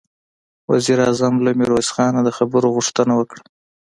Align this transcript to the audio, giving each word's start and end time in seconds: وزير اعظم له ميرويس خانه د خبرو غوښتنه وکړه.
وزير 0.71 0.97
اعظم 1.05 1.33
له 1.45 1.51
ميرويس 1.59 1.89
خانه 1.95 2.19
د 2.23 2.29
خبرو 2.37 2.67
غوښتنه 2.75 3.13
وکړه. 3.19 3.43